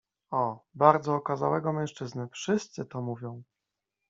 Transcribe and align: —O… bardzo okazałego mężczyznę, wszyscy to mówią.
—O… 0.31 0.65
bardzo 0.73 1.15
okazałego 1.15 1.73
mężczyznę, 1.73 2.27
wszyscy 2.31 2.85
to 2.85 3.01
mówią. 3.01 3.43